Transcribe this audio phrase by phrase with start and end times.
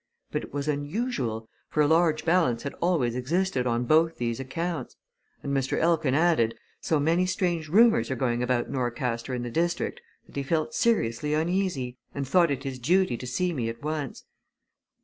[0.31, 4.95] But it was unusual, for a large balance had always existed on both these accounts.
[5.43, 5.77] And, Mr.
[5.77, 10.41] Elkin added, so many strange rumours are going about Norcaster and the district, that he
[10.41, 14.25] felt seriously uneasy, and thought it his duty to see me at once.